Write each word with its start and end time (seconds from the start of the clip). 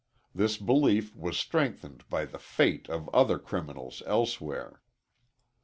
This 0.33 0.57
belief 0.57 1.15
was 1.15 1.37
strengthened 1.37 2.09
by 2.09 2.25
the 2.25 2.39
fate 2.39 2.89
of 2.89 3.07
other 3.13 3.37
criminals 3.37 4.01
elsewhere. 4.07 4.81